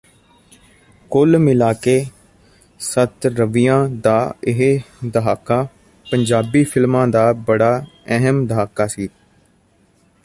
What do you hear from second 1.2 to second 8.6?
ਮਿਲਾਕੇ ਸੱਤਰਵਿਆਂ ਦਾ ਇਹ ਦਹਾਕਾ ਪੰਜਾਬੀ ਫਿਲਮਾਂ ਦਾ ਬੜਾ ਅਹਿਮ